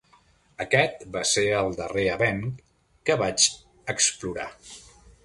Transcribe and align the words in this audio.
Aquest 0.63 1.03
va 1.15 1.21
ser 1.31 1.43
el 1.57 1.69
darrer 1.79 2.05
avenc 2.13 2.63
que 3.11 3.19
vaig 3.23 3.47
explorar. 3.95 4.49